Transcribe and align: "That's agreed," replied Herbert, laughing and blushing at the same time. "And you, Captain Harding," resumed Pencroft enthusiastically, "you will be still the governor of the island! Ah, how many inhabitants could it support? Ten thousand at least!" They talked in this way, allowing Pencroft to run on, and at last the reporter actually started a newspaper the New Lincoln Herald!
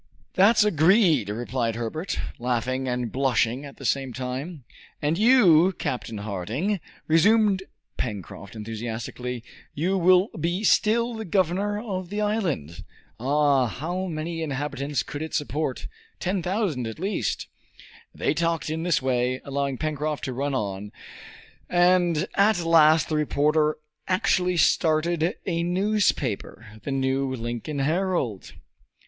"That's 0.33 0.63
agreed," 0.63 1.29
replied 1.29 1.75
Herbert, 1.75 2.19
laughing 2.39 2.87
and 2.87 3.11
blushing 3.11 3.65
at 3.65 3.77
the 3.77 3.85
same 3.85 4.13
time. 4.13 4.63
"And 4.99 5.15
you, 5.15 5.73
Captain 5.77 6.17
Harding," 6.17 6.79
resumed 7.07 7.61
Pencroft 7.97 8.55
enthusiastically, 8.55 9.43
"you 9.75 9.99
will 9.99 10.29
be 10.29 10.63
still 10.63 11.13
the 11.13 11.23
governor 11.23 11.79
of 11.79 12.09
the 12.09 12.19
island! 12.19 12.83
Ah, 13.19 13.67
how 13.67 14.07
many 14.07 14.41
inhabitants 14.41 15.03
could 15.03 15.21
it 15.21 15.35
support? 15.35 15.85
Ten 16.19 16.41
thousand 16.41 16.87
at 16.87 16.97
least!" 16.97 17.45
They 18.11 18.33
talked 18.33 18.71
in 18.71 18.81
this 18.81 19.03
way, 19.03 19.39
allowing 19.45 19.77
Pencroft 19.77 20.23
to 20.23 20.33
run 20.33 20.55
on, 20.55 20.91
and 21.69 22.27
at 22.33 22.57
last 22.65 23.07
the 23.07 23.17
reporter 23.17 23.77
actually 24.07 24.57
started 24.57 25.35
a 25.45 25.61
newspaper 25.61 26.79
the 26.81 26.91
New 26.91 27.31
Lincoln 27.35 27.77
Herald! 27.77 28.53